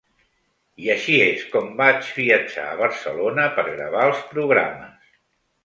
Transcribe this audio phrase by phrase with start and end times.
[0.85, 5.17] I així és com vaig viatjar a Barcelona per gravar els programes.